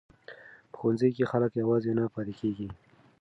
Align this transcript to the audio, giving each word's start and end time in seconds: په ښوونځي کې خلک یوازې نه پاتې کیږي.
په 0.71 0.75
ښوونځي 0.79 1.09
کې 1.15 1.29
خلک 1.31 1.51
یوازې 1.61 1.91
نه 1.99 2.03
پاتې 2.13 2.33
کیږي. 2.39 2.67